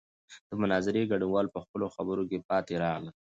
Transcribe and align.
د 0.49 0.51
مناظرې 0.61 1.01
ګډونوال 1.11 1.47
په 1.53 1.59
خپلو 1.63 1.85
خبرو 1.95 2.23
کې 2.29 2.45
پاتې 2.49 2.73
راغلل. 2.83 3.13